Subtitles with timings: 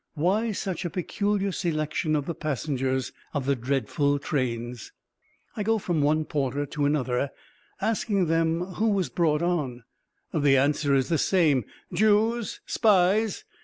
[0.15, 4.91] Why such a peculiar selection of the passengers of the dreadful trains?
[5.55, 7.29] I go from one porter to another,
[7.79, 9.83] asking them who was brought on.
[10.33, 13.45] The answer is the same: "Jews, spies...."